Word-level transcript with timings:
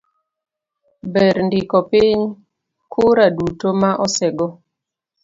ber 1.13 1.35
ndiko 1.45 1.77
piny 1.89 2.21
kura 2.91 3.25
duto 3.37 3.67
ma 3.81 3.91
osego 4.05 4.47